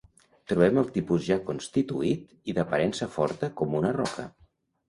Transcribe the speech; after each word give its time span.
Trobem 0.51 0.79
al 0.81 0.87
tipus 0.95 1.27
ja 1.27 1.37
constituït 1.51 2.51
i 2.53 2.57
d'aparença 2.61 3.09
forta 3.19 3.55
com 3.61 3.81
una 3.83 3.93
roca. 4.01 4.27